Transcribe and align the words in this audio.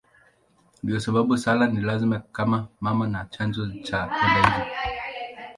Ndiyo 0.83 0.99
sababu 0.99 1.37
sala 1.37 1.67
ni 1.67 1.75
ya 1.75 1.81
lazima 1.85 2.19
kama 2.19 2.67
mama 2.81 3.07
na 3.07 3.25
chanzo 3.25 3.67
cha 3.83 4.07
kwenda 4.07 4.57
juu. 4.57 4.65